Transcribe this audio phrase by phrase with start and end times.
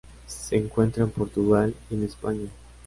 [0.25, 2.47] Se encuentra en Portugal y en España.